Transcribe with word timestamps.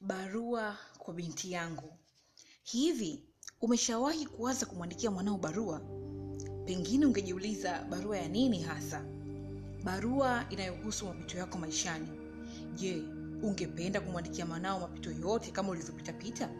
Barua 0.00 0.76
kwa 0.98 1.14
binti 1.14 1.52
yangu. 1.52 1.92
Hivi 2.62 3.22
umeshawahi 3.60 4.26
kuwaza 4.26 4.66
kumwandikia 4.66 5.10
mwanao 5.10 5.38
barua? 5.38 5.80
Pengine 6.64 7.06
ungejiuliza 7.06 7.84
barua 7.84 8.18
ya 8.18 8.28
nini 8.28 8.62
hasa? 8.62 9.04
Barua 9.84 10.44
inayohusu 10.50 11.06
mapito 11.06 11.38
yako 11.38 11.58
maishani. 11.58 12.08
Je, 12.74 13.02
ungependa 13.42 14.00
kumwandikia 14.00 14.46
mwanao 14.46 14.80
mapito 14.80 15.10
yote 15.12 15.50
kama 15.50 15.68
ulivyopitapita? 15.68 16.50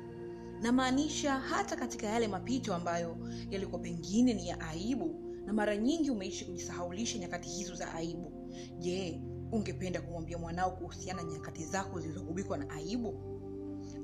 Namaanisha 0.62 1.34
hata 1.34 1.77
katika 1.77 2.07
yale 2.07 2.29
mapito 2.29 2.75
ambayo 2.75 3.16
yalikuwa 3.50 3.80
pengine 3.80 4.34
ni 4.34 4.48
ya 4.48 4.61
aibu, 4.61 5.20
na 5.46 5.52
mara 5.52 5.77
nyingi 5.77 6.11
umeishi 6.11 6.45
kujisahaulisha 6.45 7.18
nyakati 7.18 7.48
hizo 7.48 7.75
za 7.75 7.95
aibu. 7.95 8.32
Je, 8.79 9.20
ungependa 9.53 10.01
kumwambia 10.01 10.39
mwanao 10.39 10.71
kuhusiana 10.71 11.23
na 11.23 11.33
nyakati 11.33 11.64
zako 11.64 12.01
zilizogubikwa 12.01 12.59
na 12.59 12.71
aibu? 12.71 13.14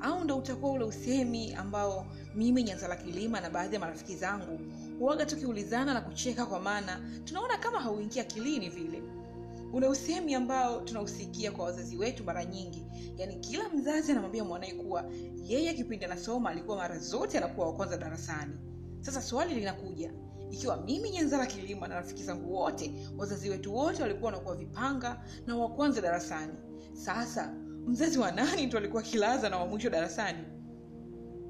Au 0.01 0.25
ndo 0.25 0.37
utakuwa 0.39 0.73
ule 0.73 0.85
usemi 0.85 1.55
ambao 1.55 2.07
mimi 2.35 2.63
Nyanzala 2.63 2.96
Kilima 2.96 3.41
na 3.41 3.51
baadhi 3.51 3.75
ya 3.75 3.81
marafiki 3.81 4.17
zangu 4.17 4.59
huaga 4.99 5.27
tukiulizana 5.27 5.95
na 5.95 6.01
kucheka, 6.01 6.46
kwa 6.46 6.61
maana 6.61 7.01
tunaona 7.25 7.57
kama 7.59 7.81
hauingia 7.81 8.23
akilini 8.23 8.68
vile 8.68 9.03
ule 9.73 9.89
usemi 9.89 10.35
ambao 10.35 10.81
tunausikia 10.81 11.53
kwa 11.53 11.65
wazazi 11.65 11.96
wetu 11.96 12.25
mara 12.25 12.45
nyingi, 12.45 12.87
yaani 13.17 13.37
kila 13.37 13.68
mzazi 13.68 14.13
anamwambia 14.13 14.45
mwanae 14.45 14.73
kuwa 14.75 15.11
yeye 15.43 15.75
kipindi 15.75 16.04
anasoma 16.04 16.51
alikuwa 16.51 16.76
mara 16.76 16.99
zote 16.99 17.39
anakuwa 17.39 17.67
wa 17.67 17.75
kwanza 17.75 17.96
darasani. 17.96 18.54
Sasa 19.01 19.23
swali 19.23 19.54
linakuja, 19.54 20.13
ikiwa 20.54 20.76
mimi 20.76 21.11
nyanzara 21.11 21.46
Kilima 21.46 21.89
na 21.89 21.94
rafiki 21.94 22.22
zangu 22.25 22.54
wote, 22.54 22.95
wazazi 23.18 23.50
wetu 23.50 23.75
wote 23.75 24.03
walikuwa 24.03 24.31
wanakuwa 24.31 24.57
vipanga 24.57 25.25
na 25.46 25.57
wa 25.57 25.68
kwanza 25.68 26.00
darasani, 26.00 26.53
sasa 26.93 27.54
mzazi 27.86 28.18
wa 28.18 28.31
nani 28.32 28.67
tu 28.67 28.76
alikuwa 28.76 29.03
kilaza 29.03 29.48
na 29.48 29.59
wa 29.59 29.67
mwisho 29.67 29.90
darasani? 29.90 30.45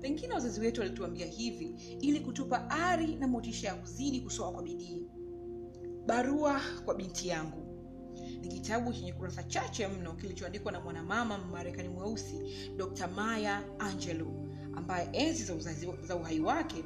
Pengine 0.01 0.35
wazazi 0.35 0.61
wetu 0.61 0.81
walituambia 0.81 1.27
hivi 1.27 1.67
ili 2.01 2.21
kutupa 2.21 2.71
ari 2.71 3.17
na 3.17 3.29
motisha 3.29 3.69
ya 3.69 3.75
kuzidi 3.75 4.21
kusoma 4.21 4.53
kwa 4.53 4.63
bidii. 4.63 5.07
Barua 6.07 6.61
kwa 6.85 6.95
binti 6.95 7.29
yangu 7.29 7.65
ni 8.41 8.49
kitabu 8.49 8.93
chenye 8.93 9.13
kurasa 9.13 9.43
chache 9.43 9.89
mno 9.89 10.13
kilichoandikwa 10.13 10.73
na 10.73 10.81
mwanamama 10.81 11.39
Mmarekani 11.39 11.89
mweusi 11.89 12.41
Dr. 12.77 13.07
Maya 13.09 13.63
Angelou 13.79 14.49
ambaye 14.77 15.09
enzi 15.13 15.45
za 15.45 15.55
uzazi 15.55 15.89
za 16.03 16.17
uhai 16.17 16.41
wake 16.41 16.85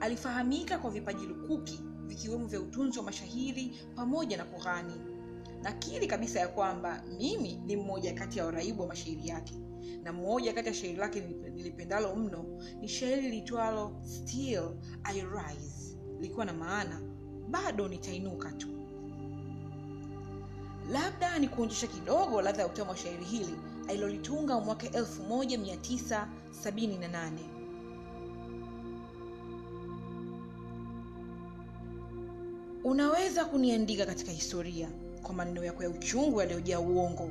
alifahamika 0.00 0.78
kwa 0.78 0.90
vipaji 0.90 1.26
lukuki 1.26 1.80
vikiwemo 2.06 2.46
vya 2.46 2.60
utunzi 2.60 2.98
wa 2.98 3.04
mashahiri 3.04 3.78
pamoja 3.94 4.36
na 4.36 4.44
kughani. 4.44 4.94
Nakiri 5.62 6.06
kabisa 6.06 6.40
ya 6.40 6.48
kwamba 6.48 7.02
mimi 7.18 7.60
ni 7.66 7.76
mmoja 7.76 8.14
kati 8.14 8.38
ya 8.38 8.44
waraibu 8.46 8.82
wa 8.82 8.88
mashairi 8.88 9.28
yake, 9.28 9.54
na 10.02 10.12
mmoja 10.12 10.52
kati 10.52 10.68
ya 10.68 10.74
shairi 10.74 10.96
lake 10.96 11.20
nilipendalo 11.54 12.16
mno 12.16 12.44
ni 12.80 12.88
shairi 12.88 13.28
litwalo 13.30 13.96
Still 14.02 14.70
I 15.04 15.20
Rise, 15.20 15.96
likiwa 16.20 16.44
na 16.44 16.52
maana 16.52 17.00
bado 17.50 17.88
nitainuka 17.88 18.52
tu. 18.52 18.68
Labda 20.90 21.38
ni 21.38 21.48
kuonjesha 21.48 21.86
kidogo 21.86 22.42
ladha 22.42 22.62
ya 22.62 22.68
utamu 22.68 22.90
wa 22.90 22.96
shairi 22.96 23.24
hili 23.24 23.54
alilolitunga 23.88 24.60
mwaka 24.60 24.86
1978. 24.86 27.30
Unaweza 32.84 33.44
kuniandika 33.44 34.06
katika 34.06 34.32
historia 34.32 34.88
kwa 35.22 35.34
maneno 35.34 35.64
yako 35.64 35.82
ya 35.82 35.90
uchungu 35.90 36.40
yaliyojaa 36.40 36.80
uongo. 36.80 37.30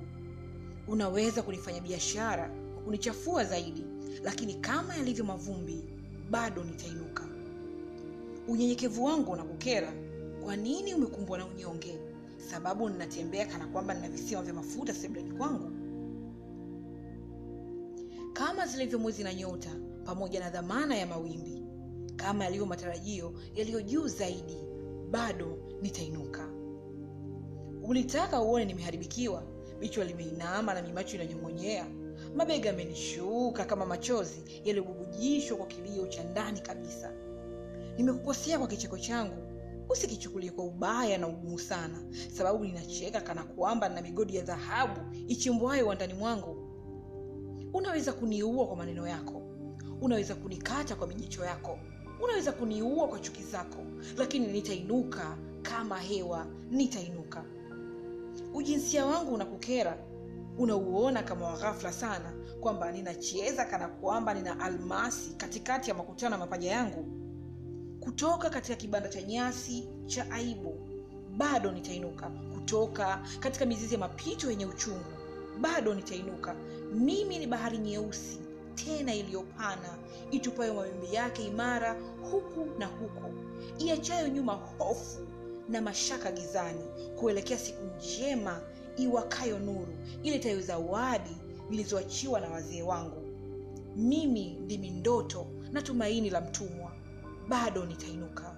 Unaweza 0.88 1.42
kunifanya 1.42 1.82
biashara 1.82 2.50
kunichafua 2.86 3.44
zaidi, 3.46 3.86
lakini 4.24 4.54
kama 4.54 4.96
yalivyo 4.96 5.24
mavumbi, 5.26 5.84
bado 6.30 6.64
nitainuka. 6.64 7.24
Unyenyekevu 8.48 9.06
wangu 9.06 9.32
unakukera. 9.32 9.94
Kwa 10.44 10.56
nini 10.56 10.94
umekumbwa 10.94 11.38
na 11.38 11.46
unyonge? 11.46 12.00
Sababu 12.52 12.90
ninatembea 12.90 13.46
kana 13.46 13.68
kwamba 13.68 13.94
nina 13.94 14.10
visima 14.10 14.42
vya 14.42 14.54
mafuta 14.54 14.94
sebuleni 14.94 15.32
kwangu. 15.32 15.72
Kama 18.34 18.68
zilivyo 18.68 19.00
mwezi 19.00 19.24
na 19.24 19.34
nyota, 19.34 19.70
pamoja 20.06 20.40
na 20.40 20.50
dhamana 20.50 20.96
ya 20.96 21.08
mawimbi, 21.08 21.62
kama 22.16 22.44
yalivyo 22.44 22.66
matarajio 22.66 23.34
yaliyo 23.56 23.82
juu 23.82 24.08
zaidi, 24.08 24.58
bado 25.14 25.58
nitainuka. 25.82 26.50
Ulitaka 27.84 28.42
uone 28.42 28.66
nimeharibikiwa, 28.66 29.44
vichwa 29.80 30.06
limeinama 30.06 30.74
na 30.74 30.82
mimacho 30.82 31.16
inanyong'onyea, 31.16 31.86
mabega 32.36 32.70
yamenishuka 32.70 33.66
kama 33.66 33.86
machozi 33.86 34.44
yaliyobubujishwa 34.66 35.58
kwa 35.58 35.66
kilio 35.68 36.08
cha 36.08 36.24
ndani 36.24 36.60
kabisa. 36.62 37.12
Nimekukosea 37.98 38.60
kwa 38.60 38.68
kicheko 38.68 38.98
changu, 38.98 39.36
usikichukulie 39.90 40.52
kwa 40.52 40.66
ubaya 40.66 41.18
na 41.18 41.28
ugumu 41.28 41.60
sana, 41.60 42.04
sababu 42.32 42.66
ninacheka 42.66 43.22
kana 43.22 43.44
kwamba 43.44 43.90
na 43.90 44.02
migodi 44.02 44.36
ya 44.36 44.42
dhahabu 44.44 45.02
ichimbwayo 45.28 45.88
wandani 45.88 46.14
mwangu. 46.14 46.70
Unaweza 47.74 48.14
kuniua 48.14 48.68
kwa 48.68 48.76
maneno 48.76 49.08
yako, 49.08 49.42
unaweza 50.02 50.36
kunikata 50.36 50.96
kwa 50.96 51.08
mijicho 51.08 51.46
yako, 51.46 51.80
unaweza 52.24 52.52
kuniua 52.52 53.08
kwa 53.08 53.20
chuki 53.20 53.44
zako, 53.44 53.78
lakini 54.18 54.48
nitainuka 54.48 55.38
kama 55.62 56.00
hewa, 56.00 56.46
nitainuka. 56.72 57.44
Ujinsia 58.54 59.06
wangu 59.06 59.34
unakukera, 59.34 59.98
unauona 60.58 61.24
kama 61.24 61.46
wa 61.48 61.58
ghafla 61.58 61.92
sana, 61.94 62.34
kwamba 62.60 62.92
ninacheza 62.92 63.66
kana 63.66 63.88
kwamba 63.88 64.34
nina 64.34 64.60
almasi 64.60 65.30
katikati 65.38 65.90
ya 65.90 65.96
makutano 65.96 66.32
ya 66.36 66.40
mapaja 66.40 66.72
yangu. 66.72 67.06
Kutoka 68.00 68.50
katika 68.50 68.76
kibanda 68.76 69.10
cha 69.10 69.22
nyasi 69.22 69.90
cha 70.06 70.32
aibu, 70.32 70.76
bado 71.38 71.72
nitainuka. 71.72 72.30
Kutoka 72.54 73.22
katika 73.40 73.66
mizizi 73.66 73.94
ya 73.94 74.00
mapito 74.00 74.50
yenye 74.50 74.66
uchungu, 74.66 75.06
bado 75.62 75.94
nitainuka. 75.94 76.56
Mimi 76.94 77.38
ni 77.40 77.48
bahari 77.48 77.78
nyeusi 77.78 78.40
tena 78.76 79.16
iliyopana, 79.16 79.98
itupayo 80.32 80.74
mawimbi 80.74 81.14
yake 81.16 81.44
imara 81.44 81.96
huku 82.32 82.68
na 82.80 82.86
huko, 82.86 83.30
iachayo 83.80 84.28
nyuma 84.28 84.54
hofu 84.54 85.28
na 85.70 85.82
mashaka 85.82 86.32
gizani, 86.32 86.84
kuelekea 87.20 87.58
siku 87.58 87.84
njema 87.98 88.62
iwakayo 88.98 89.60
nuru, 89.60 89.94
ile 90.24 90.40
tayo 90.40 90.62
zawadi 90.62 91.38
nilizoachiwa 91.70 92.40
na 92.40 92.50
wazee 92.50 92.82
wangu. 92.82 93.24
Mimi 93.96 94.54
ndimi 94.54 94.90
ndoto 94.90 95.48
na 95.72 95.82
tumaini 95.82 96.30
la 96.30 96.42
mtumwa, 96.42 96.92
bado 97.50 97.86
nitainuka, 97.86 98.58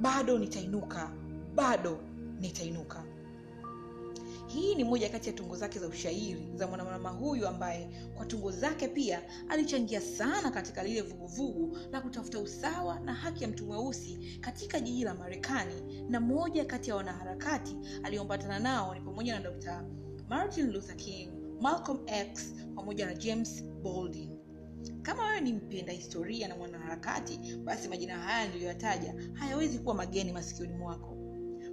bado 0.00 0.38
nitainuka, 0.38 1.10
bado 1.54 1.98
nitainuka. 2.40 3.04
Hii 4.48 4.74
ni 4.74 4.84
moja 4.84 5.08
kati 5.08 5.28
ya 5.28 5.34
tungo 5.36 5.56
zake 5.56 5.78
za 5.78 5.86
ushairi 5.88 6.48
za 6.54 6.66
mwanamama 6.66 7.08
huyu 7.10 7.48
ambaye 7.48 7.88
kwa 8.16 8.26
tungo 8.26 8.50
zake 8.50 8.88
pia 8.88 9.22
alichangia 9.48 10.00
sana 10.00 10.50
katika 10.50 10.82
lile 10.82 11.02
vuguvugu 11.02 11.76
la 11.92 12.00
kutafuta 12.00 12.40
usawa 12.40 13.00
na 13.00 13.14
haki 13.14 13.42
ya 13.44 13.50
mtu 13.50 13.66
mweusi 13.66 14.38
katika 14.40 14.80
jiji 14.80 15.04
la 15.04 15.14
Marekani, 15.14 16.02
na 16.08 16.20
moja 16.20 16.64
kati 16.64 16.90
ya 16.90 16.96
wanaharakati 16.96 17.76
aliyoambatana 18.02 18.58
nao 18.58 18.94
ni 18.94 19.00
pamoja 19.00 19.34
na 19.40 19.50
Dr. 19.50 19.84
Martin 20.28 20.70
Luther 20.72 20.96
King, 20.96 21.30
Malcolm 21.60 21.98
X 22.06 22.54
pamoja 22.76 23.06
na 23.06 23.14
James 23.14 23.64
Baldwin. 23.64 24.38
Kama 25.02 25.24
wewe 25.26 25.40
ni 25.40 25.52
mpenda 25.52 25.92
historia 25.92 26.48
na 26.48 26.56
mwanaharakati, 26.56 27.56
basi 27.64 27.88
majina 27.88 28.18
haya 28.18 28.48
niliyoyataja 28.48 29.14
hayawezi 29.32 29.78
kuwa 29.78 29.94
mageni 29.94 30.32
masikioni 30.32 30.72
mwako. 30.74 31.17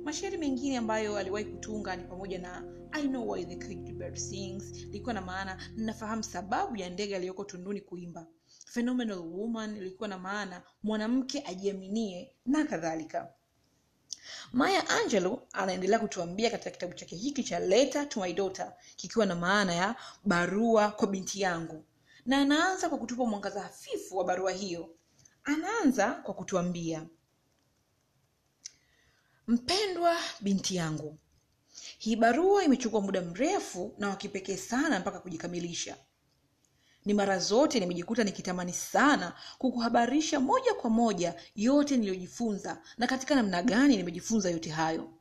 Mashairi 0.06 0.38
mengine 0.38 0.78
ambayo 0.78 1.18
aliwahi 1.18 1.46
kutunga 1.46 1.96
ni 1.96 2.04
pamoja 2.04 2.40
na 2.40 2.64
I 2.92 3.08
know 3.08 3.30
why 3.32 3.46
the 3.46 3.56
bird 3.94 4.16
sings, 4.18 4.72
ilikuwa 4.78 5.14
na 5.14 5.22
maana 5.22 5.70
ninafahamu 5.76 6.24
sababu 6.24 6.76
ya 6.78 6.90
ndege 6.90 7.16
aliyoko 7.16 7.44
tunduni 7.44 7.82
kuimba. 7.82 8.28
Phenomenal 8.66 9.18
woman 9.20 9.78
ilikuwa 9.78 10.10
na 10.10 10.18
maana 10.20 10.62
mwanamke 10.84 11.44
ajiaminie 11.48 12.36
na 12.46 12.66
kadhalika. 12.66 13.34
Maya 14.54 14.90
angelo 14.90 15.48
anaendelea 15.54 16.00
kutuambia 16.00 16.50
katika 16.50 16.72
kitabu 16.72 16.94
chake 16.94 17.16
hiki 17.16 17.44
cha 17.44 17.60
Letter 17.60 18.10
to 18.10 18.20
My 18.22 18.34
Daughter, 18.34 18.74
kikiwa 18.96 19.26
na 19.26 19.36
maana 19.36 19.74
ya 19.74 19.96
barua 20.26 20.92
kwa 20.92 21.08
binti 21.08 21.42
yangu, 21.42 21.86
na 22.26 22.38
anaanza 22.42 22.90
kwa 22.90 22.98
kutupa 22.98 23.26
mwangaza 23.26 23.62
hafifu 23.62 24.18
wa 24.18 24.24
barua 24.26 24.52
hiyo. 24.52 24.90
Anaanza 25.44 26.12
kwa 26.12 26.34
kutuambia 26.34 27.08
Mpendwa 29.48 30.18
binti 30.42 30.76
yangu, 30.76 31.18
hii 31.98 32.16
barua 32.16 32.64
imechukua 32.64 33.02
muda 33.02 33.22
mrefu 33.22 33.96
na 33.98 34.10
wa 34.10 34.16
kipekee 34.16 34.58
sana 34.58 35.00
mpaka 35.00 35.20
kujikamilisha. 35.20 35.98
Ni 37.06 37.14
mara 37.14 37.40
zote 37.40 37.80
nimejikuta 37.80 38.24
nikitamani 38.24 38.74
sana 38.74 39.34
kukuhabarisha 39.58 40.40
moja 40.40 40.74
kwa 40.74 40.90
moja 40.90 41.36
yote 41.56 41.98
niliyojifunza 41.98 42.82
na 42.98 43.08
katika 43.08 43.36
namna 43.36 43.64
gani 43.64 43.98
nimejifunza 43.98 44.50
yote 44.50 44.70
hayo. 44.70 45.14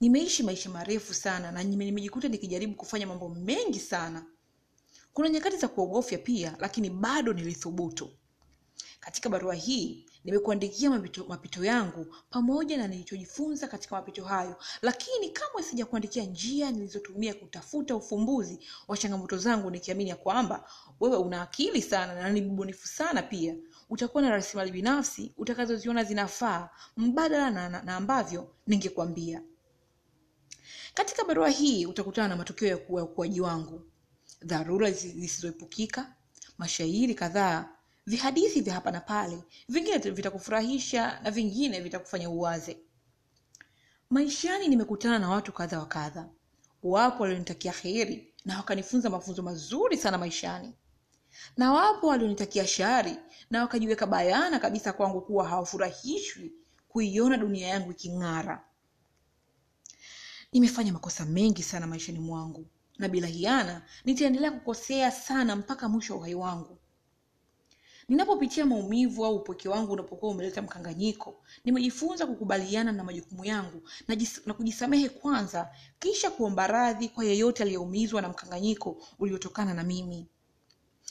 Nimeishi 0.00 0.42
maisha 0.42 0.70
marefu 0.70 1.14
sana 1.14 1.52
na 1.52 1.62
nimejikuta 1.64 2.28
nikijaribu 2.28 2.74
kufanya 2.74 3.06
mambo 3.06 3.28
mengi 3.28 3.80
sana. 3.80 4.26
kuna 5.12 5.28
nyakati 5.28 5.56
za 5.56 5.68
kuogofya 5.68 6.18
pia 6.18 6.56
lakini 6.60 6.90
bado 6.90 7.32
nilithubutu 7.32 8.10
katika 9.00 9.28
barua 9.28 9.54
hii 9.54 10.06
nimekuandikia 10.24 10.90
mapito, 10.90 11.24
mapito 11.28 11.64
yangu 11.64 12.14
pamoja 12.30 12.76
na 12.76 12.88
nilichojifunza 12.88 13.68
katika 13.68 13.94
mapito 13.96 14.24
hayo. 14.24 14.56
Lakini 14.82 15.30
kamwe 15.30 15.62
sijakuandikia 15.62 16.24
njia 16.24 16.70
nilizotumia 16.70 17.34
kutafuta 17.34 17.96
ufumbuzi 17.96 18.58
wa 18.88 18.96
changamoto 18.96 19.38
zangu 19.38 19.70
nikiamini 19.70 20.10
ya 20.10 20.16
kwamba 20.16 20.68
wewe 21.00 21.16
una 21.16 21.42
akili 21.42 21.82
sana 21.82 22.14
na 22.14 22.30
ni 22.30 22.40
mbunifu 22.40 22.88
sana 22.88 23.22
pia. 23.22 23.56
Utakuwa 23.90 24.22
na 24.22 24.30
rasilimali 24.30 24.72
binafsi 24.72 25.32
utakazoziona 25.36 26.04
zinafaa 26.04 26.68
mbadala 26.96 27.50
na, 27.50 27.68
na, 27.68 27.82
na 27.82 27.96
ambavyo 27.96 28.54
ningekwambia. 28.66 29.42
Katika 30.94 31.24
barua 31.24 31.48
hii 31.48 31.86
utakutana 31.86 32.28
na 32.28 32.36
matokeo 32.36 32.68
ya 32.68 33.04
ukuaji 33.04 33.40
wangu. 33.40 33.82
Dharura 34.40 34.90
zisizoepukika 34.90 36.14
mashairi 36.58 37.14
kadhaa 37.14 37.75
vihadithi 38.06 38.60
vya 38.60 38.74
hapa 38.74 38.90
na 38.90 39.00
pale 39.00 39.42
vingine 39.68 39.98
vitakufurahisha 39.98 41.20
na 41.22 41.30
vingine 41.30 41.80
vitakufanya 41.80 42.30
uwaze. 42.30 42.78
Maishani 44.10 44.68
nimekutana 44.68 45.18
na 45.18 45.28
watu 45.30 45.52
kadha 45.52 45.78
wa 45.78 45.86
kadha. 45.86 46.28
Wapo 46.82 47.22
walionitakia 47.22 47.72
heri 47.72 48.34
na 48.44 48.56
wakanifunza 48.56 49.10
mafunzo 49.10 49.42
mazuri 49.42 49.96
sana 49.96 50.18
maishani. 50.18 50.72
Na 51.56 51.72
wapo 51.72 52.06
walionitakia 52.06 52.66
shari 52.66 53.16
na 53.50 53.60
wakajiweka 53.60 54.06
bayana 54.06 54.58
kabisa 54.58 54.92
kwangu 54.92 55.20
kuwa 55.20 55.48
hawafurahishwi 55.48 56.52
kuiona 56.88 57.36
dunia 57.36 57.68
yangu 57.68 57.90
iking'ara. 57.90 58.64
Nimefanya 60.52 60.92
makosa 60.92 61.24
mengi 61.24 61.62
sana 61.62 61.86
maishani 61.86 62.18
mwangu 62.18 62.66
na 62.98 63.08
bila 63.08 63.26
hiana 63.26 63.82
nitaendelea 64.04 64.50
kukosea 64.50 65.10
sana 65.10 65.56
mpaka 65.56 65.88
mwisho 65.88 66.12
wa 66.14 66.18
uhai 66.20 66.34
wangu 66.34 66.78
ninapopitia 68.08 68.66
maumivu 68.66 69.24
au 69.24 69.36
upweke 69.36 69.68
wangu 69.68 69.92
unapokuwa 69.92 70.32
umeleta 70.32 70.62
mkanganyiko 70.62 71.42
nimejifunza 71.64 72.26
kukubaliana 72.26 72.92
na 72.92 73.04
majukumu 73.04 73.44
yangu 73.44 73.82
na, 74.08 74.16
jis, 74.16 74.46
na 74.46 74.54
kujisamehe 74.54 75.08
kwanza 75.08 75.70
kisha 75.98 76.30
kuomba 76.30 76.66
radhi 76.66 77.08
kwa 77.08 77.24
yeyote 77.24 77.62
aliyeumizwa 77.62 78.22
na 78.22 78.28
mkanganyiko 78.28 78.96
uliotokana 79.18 79.74
na 79.74 79.82
mimi. 79.82 80.26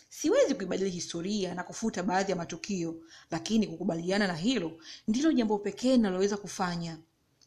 Siwezi 0.09 0.55
kuibadili 0.55 0.89
historia 0.89 1.55
na 1.55 1.63
kufuta 1.63 2.03
baadhi 2.03 2.31
ya 2.31 2.35
matukio 2.37 2.95
lakini 3.31 3.67
kukubaliana 3.67 4.27
na 4.27 4.33
hilo 4.35 4.71
ndilo 5.07 5.31
jambo 5.31 5.57
pekee 5.57 5.91
linaloweza 5.95 6.37
kufanya. 6.37 6.97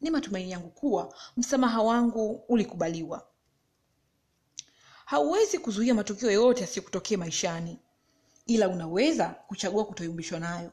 Ni 0.00 0.10
matumaini 0.10 0.50
yangu 0.50 0.68
kuwa 0.70 1.14
msamaha 1.36 1.82
wangu 1.82 2.44
ulikubaliwa. 2.48 3.26
Hauwezi 5.04 5.58
kuzuia 5.58 5.94
matukio 5.94 6.30
yoyote 6.30 6.60
yasikutokee 6.60 7.16
maishani 7.16 7.78
ila 8.48 8.68
unaweza 8.68 9.28
kuchagua 9.28 9.84
kutoyumbishwa 9.84 10.40
nayo. 10.40 10.72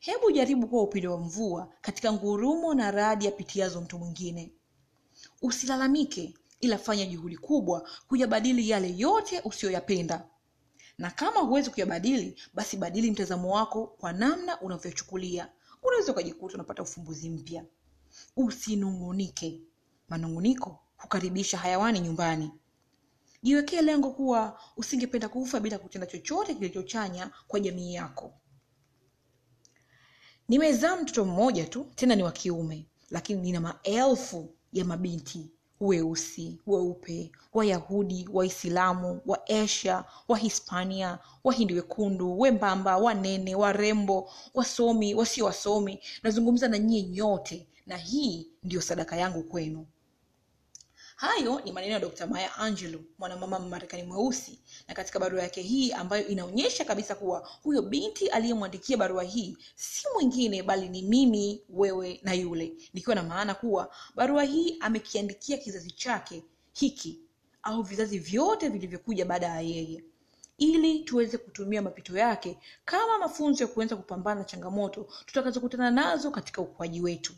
Hebu 0.00 0.30
jaribu 0.30 0.68
kuwa 0.68 0.82
upinde 0.82 1.08
wa 1.08 1.18
mvua 1.18 1.72
katika 1.80 2.12
ngurumo 2.12 2.74
na 2.74 2.90
radi 2.90 3.28
apitiazo 3.28 3.80
mtu 3.80 3.98
mwingine. 3.98 4.52
Usilalamike 5.42 6.34
ila 6.60 6.78
fanya 6.78 7.06
juhudi 7.06 7.36
kubwa 7.36 7.88
kuyabadili 8.08 8.70
yale 8.70 8.94
yote 8.96 9.40
usiyoyapenda. 9.44 10.26
Na 10.98 11.10
kama 11.10 11.40
huwezi 11.40 11.70
kuyabadili 11.70 12.40
basi 12.54 12.76
badili 12.76 13.10
mtazamo 13.10 13.54
wako 13.54 13.86
kwa 13.86 14.12
namna 14.12 14.60
unavyochukulia. 14.60 15.48
Unaweza 15.82 16.12
ukajikuta 16.12 16.54
unapata 16.54 16.82
ufumbuzi 16.82 17.30
mpya. 17.30 17.64
Usinung'unike. 18.36 19.60
Manung'uniko 20.08 20.78
hukaribisha 20.96 21.58
hayawani 21.58 22.00
nyumbani 22.00 22.50
jiwekee 23.42 23.82
lengo 23.82 24.10
kuwa 24.10 24.60
usingependa 24.76 25.28
kufa 25.28 25.60
bila 25.60 25.78
kutenda 25.78 26.06
chochote 26.06 26.54
kilichochanya 26.54 27.30
kwa 27.48 27.60
jamii 27.60 27.94
yako. 27.94 28.34
Nimezaa 30.48 30.96
mtoto 30.96 31.24
mmoja 31.24 31.66
tu 31.66 31.86
tena 31.94 32.14
ni 32.16 32.22
wa 32.22 32.32
kiume 32.32 32.86
lakini 33.10 33.40
nina 33.42 33.60
maelfu 33.60 34.54
ya 34.72 34.84
mabinti 34.84 35.50
weusi 35.80 36.60
weupe 36.66 37.32
wayahudi 37.52 38.28
waislamu 38.32 39.20
wa 39.26 39.46
asia 39.48 40.04
wahispania 40.28 41.18
wahindi 41.44 41.74
wekundu 41.74 42.40
wembamba 42.40 42.96
wanene 42.98 43.54
warembo 43.54 44.30
wasomi 44.54 45.14
wasio 45.14 45.44
wasomi. 45.44 46.00
Nazungumza 46.22 46.68
na 46.68 46.78
nyie 46.78 47.02
nyote 47.02 47.68
na 47.86 47.96
hii 47.96 48.48
ndiyo 48.62 48.80
sadaka 48.82 49.16
yangu 49.16 49.42
kwenu 49.42 49.86
hayo 51.22 51.60
ni 51.64 51.72
maneno 51.72 51.92
ya 51.92 52.00
dr 52.00 52.26
maya 52.26 52.56
angelo 52.56 53.00
mwanamama 53.18 53.58
mmarekani 53.58 54.02
mweusi. 54.02 54.58
Na 54.88 54.94
katika 54.94 55.18
barua 55.18 55.42
yake 55.42 55.62
hii 55.62 55.92
ambayo 55.92 56.26
inaonyesha 56.26 56.84
kabisa 56.84 57.14
kuwa 57.14 57.48
huyo 57.62 57.82
binti 57.82 58.28
aliyemwandikia 58.28 58.96
barua 58.96 59.22
hii 59.22 59.56
si 59.74 60.06
mwingine 60.14 60.62
bali 60.62 60.88
ni 60.88 61.02
mimi 61.02 61.62
wewe 61.68 62.20
na 62.22 62.32
yule. 62.34 62.72
Nikiwa 62.94 63.14
na 63.14 63.22
maana 63.22 63.54
kuwa 63.54 63.94
barua 64.14 64.44
hii 64.44 64.76
amekiandikia 64.80 65.58
kizazi 65.58 65.90
chake 65.90 66.42
hiki 66.72 67.20
au 67.62 67.82
vizazi 67.82 68.18
vyote 68.18 68.68
vilivyokuja 68.68 69.24
baada 69.24 69.46
ya 69.46 69.60
yeye. 69.60 70.04
Ili 70.58 70.98
tuweze 70.98 71.38
kutumia 71.38 71.82
mapito 71.82 72.18
yake 72.18 72.58
kama 72.84 73.18
mafunzo 73.18 73.64
ya 73.64 73.68
kuweza 73.70 73.96
kupambana 73.96 74.40
na 74.40 74.44
changamoto 74.44 75.08
tutakazokutana 75.26 75.90
nazo 75.90 76.30
katika 76.30 76.62
ukuaji 76.62 77.00
wetu 77.00 77.32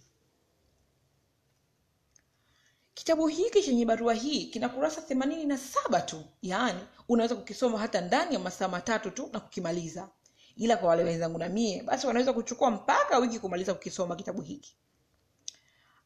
kitabu 2.94 3.26
hiki 3.26 3.62
chenye 3.62 3.85
barua 3.85 4.14
hii 4.14 4.46
kina 4.46 4.69
kurasa 4.69 5.02
themanini 5.02 5.44
na 5.44 5.58
saba 5.58 6.00
tu. 6.00 6.25
Yaani 6.43 6.81
unaweza 7.08 7.35
kukisoma 7.35 7.79
hata 7.79 8.00
ndani 8.00 8.35
ya 8.35 8.41
masaa 8.41 8.69
matatu 8.69 9.11
tu 9.11 9.31
na 9.32 9.41
kukimaliza. 9.41 10.08
Ila 10.56 10.76
kwa 10.76 10.88
wale 10.88 11.05
wenzangu 11.05 11.38
na 11.38 11.49
mie 11.49 11.82
basi 11.82 12.06
wanaweza 12.06 12.32
kuchukua 12.32 12.70
mpaka 12.70 13.19
wiki 13.19 13.38
kumaliza 13.38 13.75
kukisoma 13.75 14.17
kitabu 14.17 14.43
hiki 14.43 14.76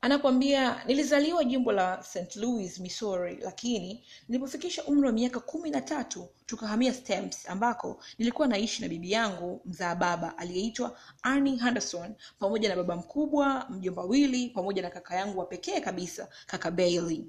anakwambia 0.00 0.84
nilizaliwa 0.84 1.44
jimbo 1.44 1.72
la 1.72 2.02
st 2.02 2.36
louis 2.36 2.78
missouri 2.80 3.36
lakini 3.36 4.04
nilipofikisha 4.28 4.84
umri 4.84 5.06
wa 5.06 5.12
miaka 5.12 5.40
kumi 5.40 5.70
na 5.70 5.80
tatu 5.80 6.28
tukahamia 6.46 6.94
stamps 6.94 7.48
ambako 7.48 8.02
nilikuwa 8.18 8.48
naishi 8.48 8.82
na 8.82 8.88
bibi 8.88 9.12
yangu 9.12 9.60
mzaa 9.64 9.94
baba 9.94 10.38
aliyeitwa 10.38 10.98
arni 11.22 11.56
henderson 11.56 12.14
pamoja 12.38 12.68
na 12.68 12.76
baba 12.76 12.96
mkubwa 12.96 13.66
mjomba 13.70 14.02
wili 14.02 14.48
pamoja 14.50 14.82
na 14.82 14.90
kaka 14.90 15.14
yangu 15.16 15.38
wa 15.38 15.46
pekee 15.46 15.80
kabisa 15.80 16.28
kaka 16.46 16.70
bailey. 16.70 17.26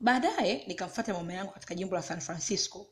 Baadaye 0.00 0.64
nikamfata 0.66 1.12
mama 1.14 1.32
yangu 1.32 1.52
katika 1.52 1.74
jimbo 1.74 1.94
la 1.96 2.02
san 2.02 2.20
francisco 2.20 2.86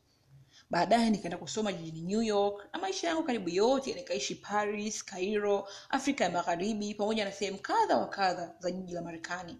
baadaye 0.70 1.10
nikaenda 1.10 1.38
kusoma 1.38 1.72
jijini 1.72 2.00
new 2.02 2.22
york 2.22 2.68
na 2.72 2.78
maisha 2.80 3.08
yangu 3.08 3.22
karibu 3.22 3.48
yote 3.48 3.94
nikaishi 3.94 4.34
paris 4.34 5.04
cairo 5.04 5.68
afrika 5.88 6.24
ya 6.24 6.30
magharibi 6.30 6.94
pamoja 6.94 7.24
na 7.24 7.32
sehemu 7.32 7.58
kadha 7.58 7.96
wa 7.96 8.08
kadha 8.08 8.54
za 8.58 8.70
jiji 8.70 8.94
la 8.94 9.02
marekani. 9.02 9.58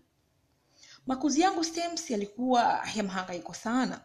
Makuzi 1.06 1.40
yangu 1.40 1.64
stems 1.64 2.10
yalikuwa 2.10 2.82
ya 2.94 3.02
mhangaiko 3.02 3.54
sana. 3.54 4.00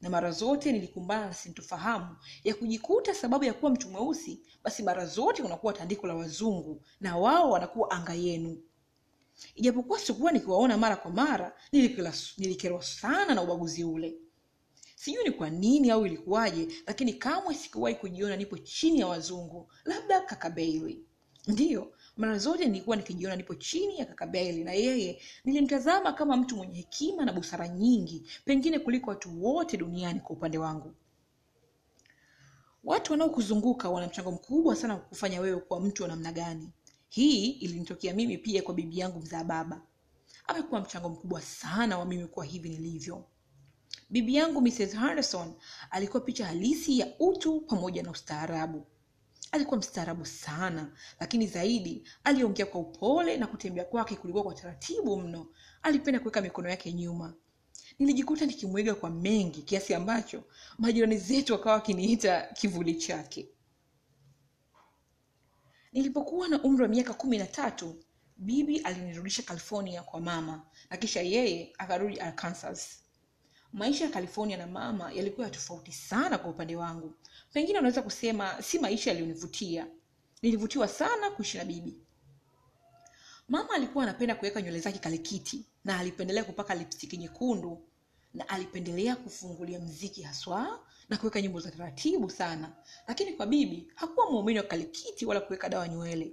Na 0.00 0.10
mara 0.10 0.30
zote 0.30 0.72
nilikumbana 0.72 1.26
na 1.26 1.34
sintofahamu 1.34 2.16
ya 2.44 2.54
kujikuta 2.54 3.14
sababu 3.14 3.44
ya 3.44 3.52
kuwa 3.54 3.70
mtu 3.72 3.88
mweusi 3.88 4.42
basi 4.64 4.82
mara 4.82 5.06
zote 5.06 5.42
unakuwa 5.42 5.72
tandiko 5.72 6.06
la 6.06 6.14
wazungu 6.14 6.82
na 7.00 7.16
wao 7.16 7.50
wanakuwa 7.50 7.90
anga 7.90 8.14
yenu. 8.14 8.62
Ijapokuwa 9.54 9.98
sikuwa 9.98 10.32
nikiwaona 10.32 10.78
mara 10.78 10.96
kwa 10.96 11.10
mara 11.10 11.52
nilikerwa 12.36 12.82
sana 12.82 13.34
na 13.34 13.42
ubaguzi 13.42 13.84
ule 13.84 14.14
sijui 15.02 15.24
ni 15.24 15.30
kwa 15.30 15.50
nini 15.50 15.90
au 15.90 16.06
ilikuwaje 16.06 16.68
lakini 16.86 17.12
kamwe 17.14 17.54
sikuwahi 17.54 17.94
kujiona 17.96 18.36
nipo 18.36 18.58
chini 18.58 19.00
ya 19.00 19.06
wazungu 19.06 19.72
labda 19.84 20.20
kaka 20.20 20.50
bailey. 20.50 21.04
Ndiyo 21.46 21.92
mara 22.16 22.38
zote 22.38 22.66
nilikuwa 22.66 22.96
nikijiona 22.96 23.36
nipo 23.36 23.54
chini 23.54 23.98
ya 23.98 24.04
kaka 24.06 24.26
bailey 24.26 24.64
na 24.64 24.72
yeye 24.72 25.22
nilimtazama 25.44 26.12
kama 26.12 26.36
mtu 26.36 26.56
mwenye 26.56 26.74
hekima 26.76 27.24
na 27.24 27.32
busara 27.32 27.68
nyingi 27.68 28.26
pengine 28.44 28.78
kuliko 28.78 29.10
watu 29.10 29.44
wote 29.44 29.76
duniani 29.76 30.20
kwa 30.20 30.36
upande 30.36 30.58
wangu. 30.58 30.94
Watu 32.84 33.12
wanaokuzunguka 33.12 33.90
wana 33.90 34.06
mchango 34.06 34.30
mkubwa 34.32 34.76
sana 34.76 34.96
kufanya 34.96 35.40
wewe 35.40 35.60
kuwa 35.60 35.80
mtu 35.80 36.02
wa 36.02 36.08
namna 36.08 36.32
gani. 36.32 36.68
Hii 37.08 37.50
ilinitokea 37.50 38.14
mimi 38.14 38.38
pia 38.38 38.62
kwa 38.62 38.74
bibi 38.74 38.98
yangu 38.98 39.18
mzaa 39.20 39.44
baba. 39.44 39.82
Amekuwa 40.46 40.80
mchango 40.80 41.08
mkubwa 41.08 41.40
sana 41.40 41.98
wa 41.98 42.04
mimi 42.04 42.26
kuwa 42.26 42.44
hivi 42.44 42.68
nilivyo 42.68 43.24
bibi 44.12 44.34
yangu 44.34 44.60
mrs 44.60 44.92
henderson 44.94 45.54
alikuwa 45.90 46.20
picha 46.22 46.46
halisi 46.46 46.98
ya 46.98 47.08
utu 47.18 47.60
pamoja 47.60 48.02
na 48.02 48.10
ustaarabu. 48.10 48.86
Alikuwa 49.52 49.78
mstaarabu 49.78 50.26
sana 50.26 50.92
lakini 51.20 51.46
zaidi 51.46 52.08
aliongea 52.24 52.66
kwa 52.66 52.80
upole 52.80 53.36
na 53.36 53.46
kutembea 53.46 53.84
kwake 53.84 54.16
kulikuwa 54.16 54.44
kwa 54.44 54.54
taratibu 54.54 55.16
mno. 55.20 55.46
Alipenda 55.82 56.20
kuweka 56.20 56.40
mikono 56.40 56.68
yake 56.68 56.92
nyuma. 56.92 57.34
Nilijikuta 57.98 58.46
nikimwiga 58.46 58.94
kwa 58.94 59.10
mengi 59.10 59.62
kiasi 59.62 59.94
ambacho 59.94 60.42
majirani 60.78 61.18
zetu 61.18 61.52
wakawa 61.52 61.74
wakiniita 61.74 62.42
kivuli 62.42 62.94
chake. 62.94 63.48
Nilipokuwa 65.92 66.48
na 66.48 66.62
umri 66.62 66.82
wa 66.82 66.88
miaka 66.88 67.14
kumi 67.14 67.38
na 67.38 67.46
tatu 67.46 68.04
bibi 68.36 68.78
alinirudisha 68.78 69.42
california 69.42 70.02
kwa 70.02 70.20
mama 70.20 70.66
na 70.90 70.96
kisha 70.96 71.20
yeye 71.22 71.72
akarudi 71.78 72.20
arkansas 72.20 73.02
maisha 73.72 74.04
ya 74.04 74.10
california 74.10 74.56
na 74.56 74.66
mama 74.66 75.12
yalikuwa 75.12 75.46
ya 75.46 75.52
tofauti 75.52 75.92
sana 75.92 76.38
kwa 76.38 76.50
upande 76.50 76.76
wangu. 76.76 77.14
Pengine 77.52 77.78
unaweza 77.78 78.02
kusema 78.02 78.62
si 78.62 78.78
maisha 78.78 79.10
yaliyonivutia. 79.10 79.86
Nilivutiwa 80.42 80.88
sana 80.88 81.30
kuishi 81.30 81.58
na 81.58 81.64
bibi. 81.64 81.96
Mama 83.48 83.74
alikuwa 83.74 84.04
anapenda 84.04 84.34
kuweka 84.34 84.62
nywele 84.62 84.80
zake 84.80 84.98
kalikiti 84.98 85.64
na 85.84 85.98
alipendelea 85.98 86.44
kupaka 86.44 86.74
lipstiki 86.74 87.16
nyekundu 87.16 87.82
na 88.34 88.48
alipendelea 88.48 89.16
kufungulia 89.16 89.78
mziki 89.80 90.22
haswa 90.22 90.80
na 91.08 91.16
kuweka 91.16 91.40
nyimbo 91.42 91.60
za 91.60 91.70
taratibu 91.70 92.30
sana. 92.30 92.72
Lakini 93.08 93.32
kwa 93.32 93.46
bibi 93.46 93.88
hakuwa 93.94 94.30
muumini 94.30 94.58
wa 94.58 94.64
kalikiti 94.64 95.26
wala 95.26 95.40
kuweka 95.40 95.68
dawa 95.68 95.88
nywele 95.88 96.32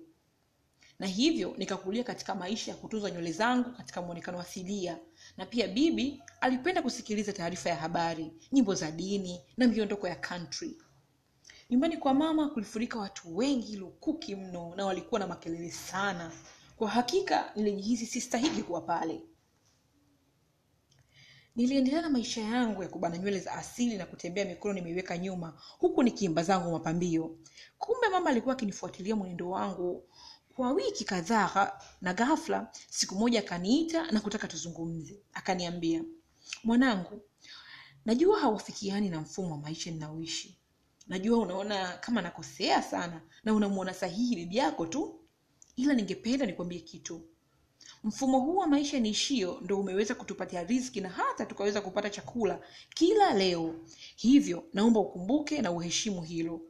na 1.00 1.08
hivyo 1.08 1.54
nikakulia 1.58 2.04
katika 2.04 2.36
maisha 2.36 2.72
ya 2.72 2.78
kutunza 2.78 3.12
nywele 3.12 3.32
zangu 3.32 3.72
katika 3.72 4.02
mwonekano 4.02 4.40
asilia. 4.40 4.98
Na 5.38 5.46
pia 5.46 5.68
bibi 5.68 6.24
alipenda 6.42 6.82
kusikiliza 6.82 7.34
taarifa 7.34 7.70
ya 7.70 7.76
habari 7.76 8.32
nyimbo 8.52 8.76
za 8.76 8.92
dini 8.92 9.42
na 9.58 9.68
miondoko 9.68 10.08
ya 10.08 10.16
country. 10.16 10.78
Nyumbani 11.70 11.98
kwa 11.98 12.14
mama 12.14 12.50
kulifurika 12.50 13.00
watu 13.00 13.38
wengi 13.38 13.76
lukuki 13.78 14.36
mno 14.36 14.74
na 14.76 14.86
walikuwa 14.86 15.20
na 15.20 15.28
makelele 15.28 15.72
sana. 15.72 16.32
Kwa 16.76 16.90
hakika 16.90 17.52
nilijihisi 17.56 18.06
sistahiki 18.06 18.64
kuwa 18.64 18.82
pale. 18.82 19.22
Niliendelea 21.56 22.02
na 22.02 22.10
maisha 22.10 22.42
yangu 22.42 22.84
ya 22.84 22.90
kubana 22.90 23.18
nywele 23.18 23.40
za 23.40 23.52
asili 23.54 23.98
na 23.98 24.06
kutembea 24.06 24.46
mikono 24.46 24.74
nimeiweka 24.74 25.18
nyuma 25.18 25.62
huku 25.80 26.04
nikiimba 26.04 26.44
zangu 26.44 26.72
mapambio. 26.72 27.38
Kumbe 27.78 28.10
mama 28.10 28.30
alikuwa 28.30 28.54
akinifuatilia 28.54 29.16
mwenendo 29.16 29.50
wangu 29.50 30.04
kwa 30.60 30.72
wiki 30.72 31.06
kadhaa 31.06 31.80
na 32.02 32.14
ghafla 32.14 32.72
siku 32.90 33.16
moja 33.16 33.40
akaniita 33.40 34.12
na 34.12 34.20
kutaka 34.20 34.48
tuzungumze. 34.48 35.20
Akaniambia 35.34 36.04
mwanangu 36.64 37.22
najua 38.06 38.40
hawafikiani 38.40 39.10
na 39.10 39.22
mfumo 39.22 39.52
wa 39.52 39.58
maisha 39.58 39.92
ninaoishi. 39.92 40.58
Najua 41.08 41.38
unaona 41.40 41.98
kama 41.98 42.22
nakosea 42.22 42.82
sana 42.82 43.22
na 43.44 43.54
unamuona 43.54 43.94
sahihi 43.94 44.36
bibi 44.36 44.58
yako 44.58 44.86
tu. 44.86 45.20
Ila 45.76 45.94
ningependa 45.94 46.46
nikwambie 46.46 46.80
kitu. 46.80 47.22
Mfumo 48.04 48.40
huu 48.40 48.58
wa 48.58 48.68
maisha 48.68 49.00
niishio 49.00 49.60
ndo 49.62 49.80
umeweza 49.80 50.16
kutupatia 50.16 50.64
riski 50.64 51.02
na 51.02 51.10
hata 51.10 51.46
tukaweza 51.46 51.82
kupata 51.82 52.10
chakula 52.10 52.62
kila 52.90 53.34
leo. 53.34 53.76
Hivyo 54.16 54.64
naomba 54.74 55.00
ukumbuke 55.00 55.62
na 55.62 55.72
uheshimu 55.72 56.22
hilo. 56.22 56.62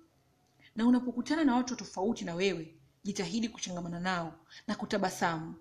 Na 0.76 0.88
unapokutana 0.88 1.44
na 1.44 1.56
watu 1.56 1.76
tofauti 1.76 2.26
na 2.26 2.36
wewe 2.36 2.79
jitahidi 3.04 3.50
kuchangamana 3.50 4.00
nao 4.00 4.34
na 4.68 4.76
kutabasamu. 4.76 5.56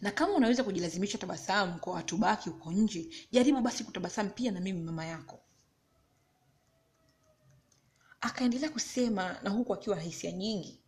Na 0.00 0.10
kama 0.10 0.32
unaweza 0.32 0.64
kujilazimisha 0.64 1.18
tabasamu 1.18 1.78
kwa 1.78 1.92
watu 1.92 2.16
baki 2.16 2.48
huko 2.50 2.72
nje 2.72 3.08
jaribu 3.32 3.60
basi 3.60 3.84
kutabasamu 3.84 4.30
pia 4.30 4.52
na 4.52 4.60
mimi 4.60 4.82
mama 4.82 5.04
yako. 5.06 5.40
Akaendelea 8.20 8.70
kusema 8.70 9.40
na 9.42 9.50
huku 9.50 9.74
akiwa 9.74 9.96
na 9.96 10.02
hisia 10.02 10.32
nyingi. 10.32 10.80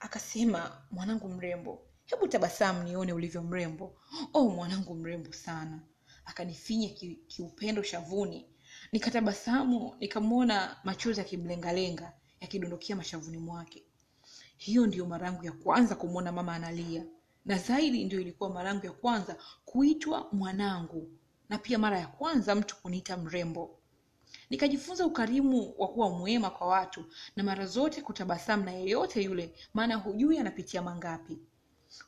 Akasema 0.00 0.82
mwanangu 0.90 1.28
mrembo 1.28 1.84
hebu 2.04 2.28
tabasamu 2.28 2.82
nione 2.82 3.12
ulivyo 3.12 3.42
mrembo. 3.42 3.96
Oh 4.32 4.48
mwanangu 4.48 4.94
mrembo 4.94 5.32
sana. 5.32 5.80
Akanifinya 6.24 6.88
ki- 6.88 7.18
kiupendo 7.26 7.82
shavuni. 7.82 8.46
Nikatabasamu 8.92 9.96
nikamwona 10.00 10.76
machozi 10.84 11.20
yakimlengalenga 11.20 12.12
yakidondokea 12.40 12.96
mashavuni 12.96 13.38
mwake 13.38 13.84
hiyo 14.58 14.86
ndiyo 14.86 15.06
mara 15.06 15.26
yangu 15.26 15.44
ya 15.44 15.52
kwanza 15.52 15.94
kumwona 15.94 16.32
mama 16.32 16.54
analia. 16.54 17.04
Na 17.44 17.58
zaidi 17.58 18.04
ndio 18.04 18.20
ilikuwa 18.20 18.50
mara 18.50 18.68
yangu 18.68 18.86
ya 18.86 18.92
kwanza 18.92 19.36
kuitwa 19.64 20.28
mwanangu. 20.32 21.10
Na 21.48 21.58
pia 21.58 21.78
mara 21.78 21.98
ya 21.98 22.06
kwanza 22.06 22.54
mtu 22.54 22.76
kuniita 22.76 23.16
mrembo. 23.16 23.78
Nikajifunza 24.50 25.06
ukarimu 25.06 25.74
wa 25.78 25.88
kuwa 25.88 26.10
mwema 26.10 26.50
kwa 26.50 26.66
watu 26.66 27.04
na 27.36 27.44
mara 27.44 27.66
zote 27.66 28.02
kutabasamu 28.02 28.64
na 28.64 28.70
yeyote 28.72 29.22
yule 29.22 29.54
maana 29.74 29.96
hujui 29.96 30.38
anapitia 30.38 30.82
mangapi. 30.82 31.38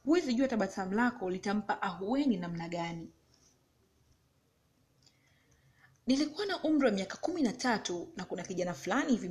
Huwezi 0.04 0.35
jua 0.35 0.49
tabasamu 0.49 0.92
lako 0.95 1.30
litampa 1.30 1.83
ahueni 1.83 2.37
namna 2.37 2.69
gani. 2.69 3.11
Nilikuwa 6.07 6.47
na 6.47 6.62
umri 6.62 6.87
wa 6.87 6.92
miaka 6.92 7.16
kumi 7.16 7.42
na 7.42 7.52
tatu 7.52 8.12
na 8.16 8.25
kuna 8.25 8.42
kijana 8.42 8.75
fulani 8.75 9.12
hivi 9.12 9.28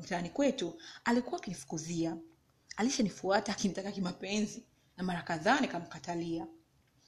mtaani 0.00 0.30
kwetu 0.30 0.74
alikuwa 1.04 1.40
akinifukuzia 1.40 2.16
alishanifuata 2.76 3.52
akinitaka 3.52 3.92
kimapenzi 3.92 4.66
na 4.96 5.04
mara 5.04 5.22
kadhaa 5.22 5.60
nikamkatalia. 5.60 6.46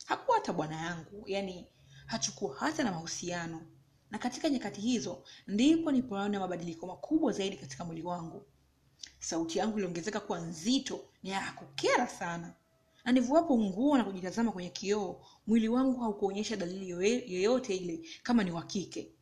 Hakuwa 0.07 0.37
hata 0.37 0.53
bwana 0.53 0.77
yangu 0.77 1.25
yani 1.27 1.67
hachukua 2.07 2.57
hata 2.59 2.85
na 2.85 2.93
mahusiano. 2.93 3.67
Na 4.11 4.19
katika 4.19 4.49
nyakati 4.49 4.81
hizo 4.81 5.25
ndipo 5.47 5.93
nipoona 5.93 6.41
mabadiliko 6.41 6.87
makubwa 6.87 7.33
zaidi 7.33 7.57
katika 7.57 7.85
mwili 7.85 8.03
wangu. 8.03 8.47
Sauti 9.19 9.59
yangu 9.59 9.77
iliongezeka 9.79 10.21
kuwa 10.21 10.41
nzito 10.41 11.05
na 11.23 11.31
ya 11.31 12.09
sana. 12.09 12.55
Na 13.05 13.13
nivuapo 13.13 13.59
nguo 13.59 13.99
na 13.99 14.05
kujitazama 14.05 14.53
kwenye 14.53 14.71
kioo 14.71 15.27
mwili 15.47 15.69
wangu 15.69 16.01
haukuonyesha 16.01 16.57
dalili 16.57 16.91
yoyote 17.35 17.77
ile 17.77 18.09
kama 18.23 18.45
ni 18.45 18.51
wa 18.51 18.63
kike. 18.63 19.13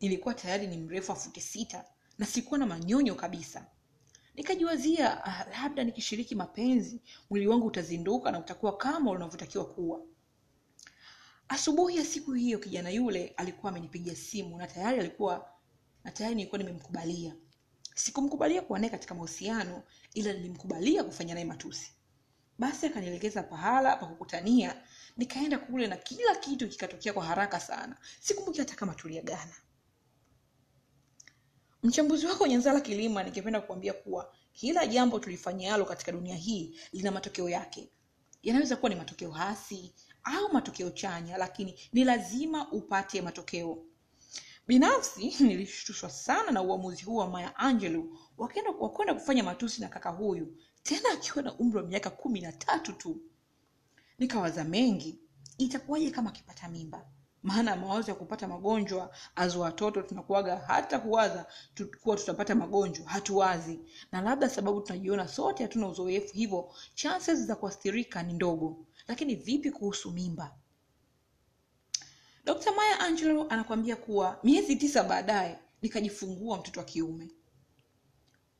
Nilikuwa 0.00 0.34
tayari 0.34 0.66
ni 0.66 0.78
mrefu 0.78 1.10
wa 1.12 1.16
futi 1.18 1.40
sita 1.40 1.84
na 2.18 2.26
sikuwa 2.26 2.58
na 2.58 2.66
manyonyo 2.66 3.14
kabisa 3.14 3.66
nikajiwazia 4.34 5.24
ah, 5.24 5.46
labda 5.62 5.84
nikishiriki 5.84 6.34
mapenzi 6.34 7.00
mwili 7.30 7.46
wangu 7.46 7.66
utazinduka 7.66 8.30
na 8.30 8.38
utakuwa 8.38 8.76
kama 8.76 9.10
unavyotakiwa 9.10 9.64
kuwa. 9.66 10.00
Asubuhi 11.48 11.96
ya 11.96 12.04
siku 12.04 12.32
hiyo 12.32 12.58
kijana 12.58 12.90
yule 12.90 13.28
alikuwa 13.36 13.72
amenipigia 13.72 14.16
simu 14.16 14.58
na 14.58 14.66
tayari 14.66 15.00
alikuwa 15.00 15.48
na 16.04 16.10
tayari 16.12 16.34
nilikuwa 16.36 16.58
nimemkubalia. 16.58 17.34
Sikumkubalia 17.94 18.62
kuwa 18.62 18.78
naye 18.78 18.90
katika 18.90 19.14
mahusiano 19.14 19.82
ila 20.14 20.32
nilimkubalia 20.32 21.04
kufanya 21.04 21.34
naye 21.34 21.46
matusi. 21.46 21.92
Basi 22.58 22.86
akanielekeza 22.86 23.42
pahala 23.42 23.96
pa 23.96 24.06
kukutania 24.06 24.82
nikaenda 25.16 25.58
kule 25.58 25.86
na 25.86 25.96
kila 25.96 26.34
kitu 26.36 26.68
kikatokea 26.68 27.12
kwa 27.12 27.24
haraka 27.24 27.60
sana. 27.60 27.96
Sikumbuki 28.20 28.58
hata 28.58 28.74
kama 28.74 28.94
tuliagana 28.94 29.52
mchambuzi 31.84 32.26
wako 32.26 32.46
nyanzala 32.46 32.80
kilima 32.80 33.22
ningependa 33.22 33.60
kuambia 33.60 33.92
kuwa 33.92 34.32
kila 34.52 34.86
jambo 34.86 35.18
tulifanyalo 35.18 35.84
katika 35.84 36.12
dunia 36.12 36.34
hii 36.36 36.78
lina 36.92 37.10
matokeo 37.10 37.48
yake. 37.48 37.90
Yanaweza 38.42 38.76
kuwa 38.76 38.88
ni 38.90 38.94
matokeo 38.96 39.30
hasi 39.30 39.94
au 40.24 40.52
matokeo 40.52 40.90
chanya 40.90 41.38
lakini 41.38 41.78
ni 41.92 42.04
lazima 42.04 42.72
upate 42.72 43.22
matokeo. 43.22 43.84
Binafsi 44.66 45.34
nilishtushwa 45.44 46.10
sana 46.10 46.50
na 46.50 46.62
uamuzi 46.62 47.02
huu 47.04 47.16
wa 47.16 47.28
maya 47.30 47.56
angelo 47.56 48.04
wakenda 48.38 48.70
wakwenda 48.70 49.14
kufanya 49.14 49.42
matusi 49.44 49.80
na 49.80 49.88
kaka 49.88 50.10
huyu 50.10 50.56
tena 50.82 51.08
akiwa 51.12 51.42
na 51.42 51.54
umri 51.54 51.76
wa 51.78 51.82
miaka 51.84 52.10
kumi 52.10 52.40
na 52.40 52.52
tatu 52.52 52.92
tu. 52.92 53.20
Nikawaza 54.18 54.64
mengi 54.64 55.18
itakuwaje 55.58 56.10
kama 56.10 56.30
akipata 56.30 56.68
mimba 56.68 57.06
maana 57.44 57.76
mawazo 57.76 58.10
ya 58.10 58.14
kupata 58.14 58.48
magonjwa 58.48 59.14
azo 59.36 59.60
watoto 59.60 60.02
tunakuwaga 60.02 60.56
hata 60.56 60.98
kuwaza 60.98 61.46
kuwa 62.02 62.16
tutapata 62.16 62.54
magonjwa 62.54 63.08
hatuwazi. 63.08 63.80
Na 64.12 64.20
labda 64.20 64.48
sababu 64.48 64.80
tunajiona 64.80 65.28
sote 65.28 65.62
hatuna 65.62 65.88
uzoefu 65.88 66.34
hivyo 66.34 66.72
chances 66.94 67.38
za 67.46 67.56
kuathirika 67.56 68.22
ni 68.22 68.32
ndogo. 68.32 68.86
Lakini 69.08 69.34
vipi 69.34 69.70
kuhusu 69.70 70.10
mimba? 70.10 70.54
Dr 72.44 72.72
maya 72.72 73.00
angelo 73.00 73.48
anakuambia 73.48 73.96
kuwa 73.96 74.40
miezi 74.42 74.76
tisa 74.76 75.04
baadaye 75.04 75.58
nikajifungua 75.82 76.58
mtoto 76.58 76.80
wa 76.80 76.86
kiume. 76.86 77.30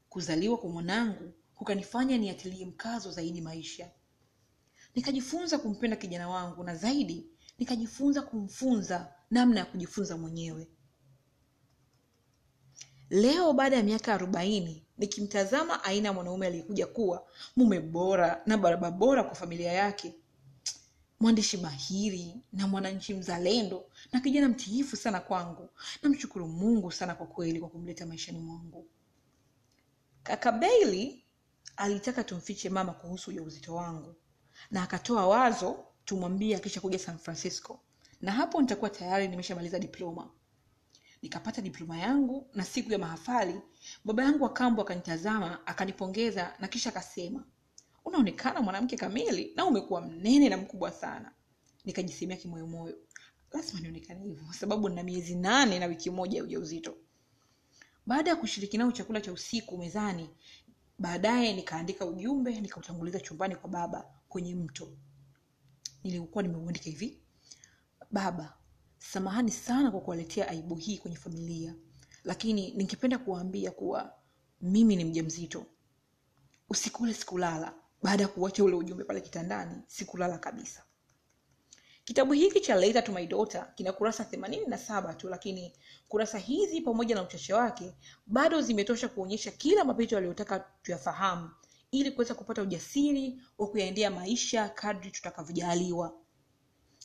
Kuzaliwa 0.08 0.56
kwa 0.58 0.70
mwanangu 0.70 1.32
kukanifanya 1.54 2.18
niatilie 2.18 2.66
mkazo 2.66 3.10
zaidi 3.10 3.40
maisha. 3.40 3.90
Nikajifunza 4.94 5.58
kumpenda 5.58 5.96
kijana 5.96 6.28
wangu 6.28 6.64
na 6.64 6.74
zaidi 6.74 7.33
nikajifunza 7.58 8.22
kumfunza 8.22 9.12
namna 9.30 9.60
ya 9.60 9.66
kujifunza 9.66 10.16
mwenyewe. 10.16 10.68
Leo 13.10 13.52
baada 13.52 13.76
ya 13.76 13.82
miaka 13.82 14.14
arobaini 14.14 14.86
nikimtazama 14.98 15.84
aina 15.84 16.08
ya 16.08 16.12
mwanaume 16.12 16.46
aliyekuja 16.46 16.86
kuwa 16.86 17.26
mume 17.56 17.80
bora 17.80 18.42
na 18.46 18.58
baraba 18.58 18.90
bora 18.90 19.24
kwa 19.24 19.34
familia 19.34 19.72
yake 19.72 20.14
mwandishi 21.20 21.56
mahiri 21.56 22.34
na 22.52 22.66
mwananchi 22.68 23.14
mzalendo 23.14 23.84
na 24.12 24.20
kijana 24.20 24.48
mtiifu 24.48 24.96
sana 24.96 25.20
kwangu 25.20 25.70
namshukuru 26.02 26.48
mungu 26.48 26.92
sana 26.92 27.14
kwa 27.14 27.26
kweli 27.26 27.60
kwa 27.60 27.68
kumleta 27.68 28.06
maishani 28.06 28.38
mwangu. 28.38 28.86
Kaka 30.22 30.52
beili 30.52 31.24
alitaka 31.76 32.24
tumfiche 32.24 32.68
mama 32.70 32.92
kuhusu 32.92 33.30
ujauzito 33.30 33.74
wangu 33.74 34.14
na 34.70 34.82
akatoa 34.82 35.26
wazo 35.26 35.84
tumwambie 36.04 36.56
akisha 36.56 36.80
san 36.98 37.18
francisco. 37.18 37.80
Na 38.20 38.32
hapo 38.32 38.60
nitakuwa 38.60 38.90
tayari 38.90 39.28
nimeshamaliza 39.28 39.78
diploma. 39.78 40.30
Nikapata 41.22 41.62
diploma 41.62 41.98
yangu 41.98 42.50
na 42.54 42.64
siku 42.64 42.92
ya 42.92 42.98
mahafali 42.98 43.60
baba 44.04 44.24
yangu 44.24 44.44
wakambo 44.44 44.82
akanitazama 44.82 45.66
akanipongeza 45.66 46.54
na 46.58 46.68
kisha 46.68 46.88
akasema 46.90 47.44
unaonekana 48.04 48.60
mwanamke 48.62 48.96
kamili 48.96 49.52
na 49.56 49.64
umekuwa 49.66 50.00
mnene 50.00 50.48
na 50.48 50.56
mkubwa 50.56 50.90
sana. 50.92 51.32
Nikajisemea 51.84 52.36
kimoyomoyo 52.36 52.96
lazima 53.52 53.80
nionekane 53.80 54.20
hivyo 54.24 54.52
sababu 54.52 54.88
nina 54.88 55.02
miezi 55.02 55.34
nane 55.34 55.78
na 55.78 55.86
wiki 55.86 56.10
moja 56.10 56.38
ya 56.38 56.44
ujauzito. 56.44 56.96
Baada 58.06 58.30
ya 58.30 58.36
kushiriki 58.36 58.78
nao 58.78 58.92
chakula 58.92 59.20
cha 59.20 59.32
usiku 59.32 59.78
mezani 59.78 60.30
baadaye 60.98 61.52
nikaandika 61.52 62.06
ujumbe 62.06 62.60
nikautanguliza 62.60 63.20
chumbani 63.20 63.56
kwa 63.56 63.70
baba 63.70 64.04
kwenye 64.28 64.54
mto 64.54 64.88
nilikuwa 66.04 66.42
nimeuandika 66.42 66.84
hivi. 66.84 67.22
Baba 68.10 68.56
samahani 68.98 69.50
sana 69.50 69.90
kwa 69.90 70.00
kuwaletea 70.00 70.48
aibu 70.48 70.74
hii 70.74 70.98
kwenye 70.98 71.16
familia 71.16 71.74
lakini 72.24 72.70
ningependa 72.70 73.18
kuwaambia 73.18 73.70
kuwa 73.70 74.12
mimi 74.60 74.96
ni 74.96 75.04
mjamzito. 75.04 75.66
Usiku 76.68 77.02
ule 77.02 77.14
sikulala. 77.14 77.74
Baada 78.02 78.22
ya 78.22 78.28
kuacha 78.28 78.64
ule 78.64 78.74
ujumbe 78.76 79.04
pale 79.04 79.20
kitandani 79.20 79.82
sikulala 79.86 80.38
kabisa. 80.38 80.82
Kitabu 82.04 82.32
hiki 82.32 82.60
cha 82.60 82.74
Letter 82.76 83.04
to 83.04 83.12
my 83.12 83.26
daughter 83.26 83.74
kina 83.74 83.92
kurasa 83.92 84.24
themanini 84.24 84.66
na 84.66 84.78
saba 84.78 85.14
tu 85.14 85.28
lakini 85.28 85.76
kurasa 86.08 86.38
hizi 86.38 86.80
pamoja 86.80 87.14
na 87.14 87.22
uchache 87.22 87.54
wake 87.54 87.94
bado 88.26 88.60
zimetosha 88.60 89.08
kuonyesha 89.08 89.50
kila 89.50 89.84
mapito 89.84 90.16
aliyotaka 90.16 90.58
tuyafahamu 90.82 91.50
ili 91.94 92.10
kuweza 92.10 92.34
kupata 92.34 92.62
ujasiri 92.62 93.42
wa 93.58 93.66
kuyaendea 93.68 94.10
maisha 94.10 94.68
kadri 94.68 95.10
tutakavyojaliwa. 95.10 96.14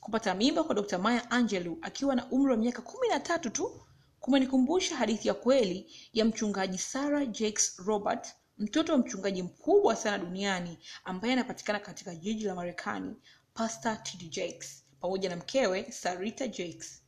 Kupata 0.01 0.35
mimba 0.35 0.63
kwa 0.63 0.75
dr 0.75 0.97
maya 0.97 1.31
angelu 1.31 1.77
akiwa 1.81 2.15
na 2.15 2.29
umri 2.31 2.51
wa 2.51 2.57
miaka 2.57 2.81
kumi 2.81 3.07
na 3.07 3.19
tatu 3.19 3.49
tu 3.49 3.81
kumenikumbusha 4.19 4.95
hadithi 4.95 5.27
ya 5.27 5.33
kweli 5.33 5.93
ya 6.13 6.25
mchungaji 6.25 6.77
sarah 6.77 7.27
jakes 7.31 7.77
robert 7.85 8.27
mtoto 8.57 8.91
wa 8.91 8.97
mchungaji 8.97 9.43
mkubwa 9.43 9.95
sana 9.95 10.17
duniani 10.17 10.77
ambaye 11.03 11.33
anapatikana 11.33 11.79
katika 11.79 12.15
jiji 12.15 12.45
la 12.45 12.55
marekani 12.55 13.15
pastor 13.53 14.03
td 14.03 14.29
jakes 14.29 14.85
pamoja 15.01 15.29
na 15.29 15.35
mkewe 15.35 15.91
sarita 15.91 16.47
jakes. 16.47 17.03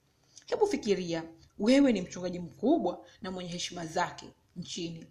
Hebu 0.45 0.67
fikiria 0.67 1.23
wewe 1.59 1.93
ni 1.93 2.01
mchungaji 2.01 2.39
mkubwa 2.39 3.05
na 3.21 3.31
mwenye 3.31 3.49
heshima 3.49 3.85
zake 3.85 4.25
nchini 4.55 5.05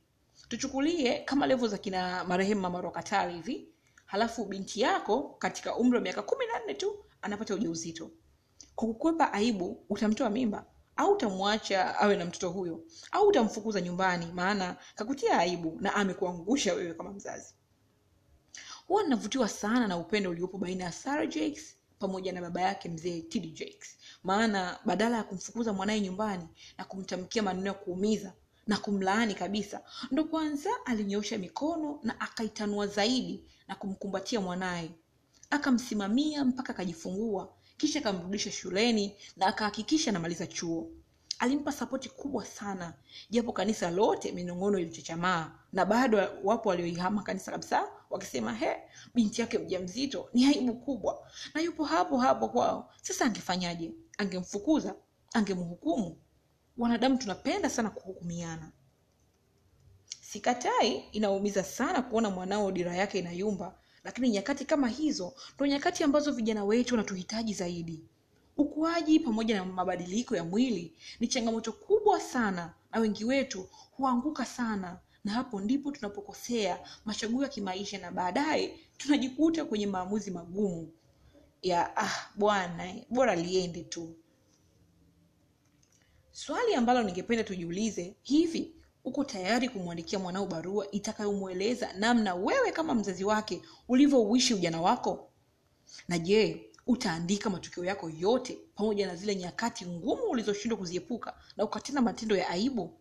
tuchukulie 0.50 1.18
kama 1.18 1.46
levo 1.46 1.68
za 1.68 1.78
kina 1.78 2.24
marehemu 2.24 2.60
mama 2.60 2.92
hivi 3.32 3.68
halafu 4.06 4.44
binti 4.44 4.80
yako 4.80 5.22
katika 5.38 5.76
umri 5.76 5.96
wa 5.96 6.02
miaka 6.02 6.22
kumi 6.22 6.46
na 6.46 6.58
nne 6.64 6.74
tu 6.74 7.04
anapata 7.22 7.54
ujauzito. 7.54 8.10
Kwa 8.74 8.88
kukwepa 8.88 9.32
aibu 9.32 9.84
utamtoa 9.88 10.30
mimba 10.30 10.66
au 10.96 11.12
utamwacha 11.12 11.98
awe 11.98 12.16
na 12.16 12.24
mtoto 12.24 12.50
huyo 12.50 12.84
au 13.12 13.28
utamfukuza 13.28 13.80
nyumbani 13.80 14.26
maana 14.26 14.76
kakutia 14.94 15.38
aibu 15.38 15.78
na 15.80 15.94
amekuangusha 15.94 16.74
wewe 16.74 16.94
kama 16.94 17.10
mzazi. 17.12 17.54
Huwa 18.86 19.02
ninavutiwa 19.02 19.48
sana 19.48 19.88
na 19.88 19.96
upendo 19.96 20.30
uliopo 20.30 20.58
baina 20.58 20.84
ya 20.84 20.92
sara 20.92 21.26
jakes 21.26 21.76
pamoja 21.98 22.32
na 22.32 22.40
baba 22.40 22.60
yake 22.60 22.88
mzee 22.88 23.20
td 23.22 23.52
jakes. 23.54 23.96
Maana 24.24 24.78
badala 24.84 25.16
ya 25.16 25.24
kumfukuza 25.24 25.72
mwanaye 25.72 26.00
nyumbani 26.00 26.48
na 26.78 26.84
kumtamkia 26.84 27.42
maneno 27.42 27.66
ya 27.66 27.74
kuumiza 27.74 28.32
na 28.70 28.76
kumlaani 28.76 29.34
kabisa. 29.34 29.80
Ndo 30.10 30.24
kwanza 30.24 30.70
alinyoosha 30.84 31.38
mikono 31.38 32.00
na 32.02 32.20
akaitanua 32.20 32.86
zaidi 32.86 33.44
na 33.68 33.74
kumkumbatia 33.74 34.40
mwanaye. 34.40 34.90
Akamsimamia 35.50 36.44
mpaka 36.44 36.72
akajifungua 36.72 37.52
kisha 37.76 37.98
akamrudisha 37.98 38.50
shuleni 38.52 39.16
na 39.36 39.46
akahakikisha 39.46 40.10
anamaliza 40.10 40.46
chuo. 40.46 40.90
Alimpa 41.38 41.72
sapoti 41.72 42.08
kubwa 42.08 42.46
sana 42.46 42.94
japo 43.30 43.52
kanisa 43.52 43.90
lote 43.90 44.32
minong'ono 44.32 44.78
ilichochamaa 44.78 45.52
na 45.72 45.84
bado 45.84 46.28
wapo 46.44 46.68
walioihama 46.68 47.22
kanisa 47.22 47.50
kabisa 47.50 47.88
wakisema 48.10 48.54
he 48.54 48.76
binti 49.14 49.40
yake 49.40 49.58
mja 49.58 49.80
mzito 49.80 50.28
ni 50.34 50.44
aibu 50.46 50.74
kubwa. 50.74 51.30
Na 51.54 51.60
yupo 51.60 51.84
hapo 51.84 52.18
hapo 52.18 52.48
kwao. 52.48 52.90
Sasa 53.02 53.24
angefanyaje? 53.24 53.92
Angemfukuza 54.18 54.94
angemhukumu 55.34 56.16
wanadamu 56.78 57.18
tunapenda 57.18 57.70
sana 57.70 57.90
kuhukumiana. 57.90 58.72
Sikatai 60.20 60.96
inaumiza 61.12 61.64
sana 61.64 62.02
kuona 62.02 62.30
mwanao 62.30 62.72
dira 62.72 62.96
yake 62.96 63.18
inayumba 63.18 63.74
lakini 64.04 64.28
nyakati 64.30 64.64
kama 64.64 64.88
hizo 64.88 65.34
ndo 65.56 65.66
nyakati 65.66 66.04
ambazo 66.04 66.32
vijana 66.32 66.64
wetu 66.64 66.94
wanatuhitaji 66.94 67.54
zaidi. 67.54 68.04
Ukuaji 68.56 69.20
pamoja 69.20 69.54
na 69.56 69.64
mabadiliko 69.64 70.36
ya 70.36 70.44
mwili 70.44 70.94
ni 71.20 71.28
changamoto 71.28 71.72
kubwa 71.72 72.20
sana 72.20 72.74
na 72.92 73.00
wengi 73.00 73.24
wetu 73.24 73.68
huanguka 73.96 74.44
sana. 74.44 75.00
Na 75.24 75.32
hapo 75.32 75.60
ndipo 75.60 75.92
tunapokosea 75.92 76.78
machaguo 77.04 77.42
ya 77.42 77.48
kimaisha 77.48 77.98
na 77.98 78.10
baadaye 78.12 78.78
tunajikuta 78.96 79.64
kwenye 79.64 79.86
maamuzi 79.86 80.30
magumu 80.30 80.92
ya 81.62 81.96
ah 81.96 82.30
bwana 82.34 82.94
bora 83.10 83.36
liende 83.36 83.84
tu 83.84 84.16
swali 86.32 86.74
ambalo 86.74 87.02
ningependa 87.02 87.44
tujiulize 87.44 88.16
hivi 88.22 88.74
uko 89.04 89.24
tayari 89.24 89.68
kumwandikia 89.68 90.18
mwanao 90.18 90.46
barua 90.46 90.90
itakayomweleza 90.90 91.92
namna 91.92 92.34
wewe 92.34 92.72
kama 92.72 92.94
mzazi 92.94 93.24
wake 93.24 93.62
ulivyouishi 93.88 94.54
ujana 94.54 94.80
wako? 94.80 95.30
Na 96.08 96.18
je 96.18 96.70
utaandika 96.86 97.50
matukio 97.50 97.84
yako 97.84 98.10
yote 98.10 98.58
pamoja 98.74 99.06
na 99.06 99.16
zile 99.16 99.36
nyakati 99.36 99.86
ngumu 99.86 100.22
ulizoshindwa 100.22 100.78
kuziepuka 100.78 101.34
na 101.56 101.64
ukatenda 101.64 102.00
matendo 102.02 102.36
ya 102.36 102.48
aibu? 102.48 102.98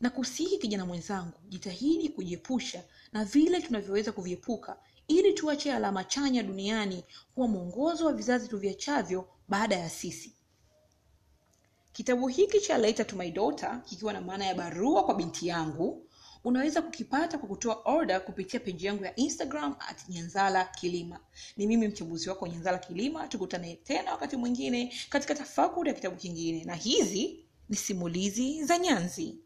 Na 0.00 0.10
kusihi 0.10 0.58
kijana 0.58 0.86
mwenzangu 0.86 1.38
jitahidi 1.48 2.08
kujiepusha 2.08 2.84
na 3.12 3.24
vile 3.24 3.60
tunavyoweza 3.62 4.12
kuviepuka 4.12 4.76
ili 5.08 5.32
tuache 5.32 5.72
alama 5.72 6.04
chanya 6.04 6.42
duniani 6.42 7.04
kuwa 7.34 7.48
mwongozo 7.48 8.06
wa 8.06 8.12
vizazi 8.12 8.48
tuviachavyo 8.48 9.28
baada 9.48 9.76
ya 9.76 9.90
sisi 9.90 10.33
kitabu 11.94 12.28
hiki 12.28 12.60
cha 12.60 12.78
Letter 12.78 13.06
to 13.06 13.16
my 13.16 13.30
daughter 13.30 13.82
kikiwa 13.84 14.12
na 14.12 14.20
maana 14.20 14.44
ya 14.46 14.54
barua 14.54 15.04
kwa 15.04 15.14
binti 15.14 15.46
yangu 15.48 16.06
unaweza 16.44 16.82
kukipata 16.82 17.38
kwa 17.38 17.48
kutoa 17.48 17.82
order 17.84 18.24
kupitia 18.24 18.60
peji 18.60 18.86
yangu 18.86 19.04
ya 19.04 19.16
instagram 19.16 19.74
at 19.88 20.08
nyanzala 20.08 20.64
kilima. 20.64 21.20
Ni 21.56 21.66
mimi 21.66 21.88
mchambuzi 21.88 22.28
wako 22.28 22.46
nyanzala 22.46 22.78
kilima 22.78 23.28
tukutane 23.28 23.74
tena 23.76 24.12
wakati 24.12 24.36
mwingine 24.36 24.92
katika 25.08 25.34
tafakuri 25.34 25.88
ya 25.88 25.94
kitabu 25.94 26.16
kingine. 26.16 26.64
Na 26.64 26.74
hizi 26.74 27.44
ni 27.68 27.76
simulizi 27.76 28.64
za 28.64 28.78
nyanzi 28.78 29.38